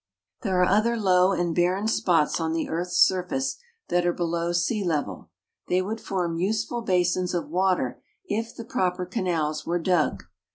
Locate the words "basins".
6.81-7.35